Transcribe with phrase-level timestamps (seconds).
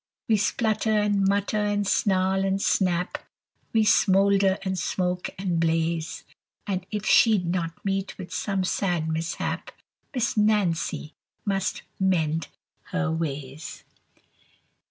[0.27, 3.19] We splutter and mutter and snarl and snap,
[3.71, 6.23] We smoulder and smoke and blaze.
[6.65, 9.69] And if she'd not meet with some sad mishap,
[10.11, 11.13] Miss Nancy
[11.45, 12.47] must mend
[12.85, 13.83] her ways.